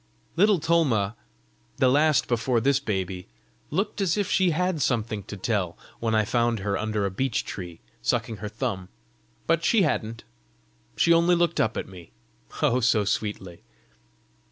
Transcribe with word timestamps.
"Little 0.35 0.59
Tolma, 0.59 1.15
the 1.77 1.87
last 1.87 2.27
before 2.27 2.59
this 2.59 2.79
baby, 2.79 3.27
looked 3.69 4.01
as 4.01 4.17
if 4.17 4.31
she 4.31 4.49
had 4.49 4.81
something 4.81 5.21
to 5.25 5.37
tell, 5.37 5.77
when 5.99 6.15
I 6.15 6.25
found 6.25 6.61
her 6.61 6.75
under 6.75 7.05
a 7.05 7.11
beech 7.11 7.45
tree, 7.45 7.81
sucking 8.01 8.37
her 8.37 8.49
thumb, 8.49 8.89
but 9.45 9.63
she 9.63 9.83
hadn't. 9.83 10.23
She 10.95 11.13
only 11.13 11.35
looked 11.35 11.59
up 11.61 11.77
at 11.77 11.87
me 11.87 12.09
oh, 12.63 12.79
so 12.79 13.05
sweetly! 13.05 13.61